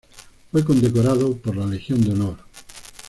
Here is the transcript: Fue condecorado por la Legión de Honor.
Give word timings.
Fue 0.51 0.65
condecorado 0.65 1.37
por 1.37 1.55
la 1.55 1.67
Legión 1.67 2.01
de 2.03 2.13
Honor. 2.13 2.37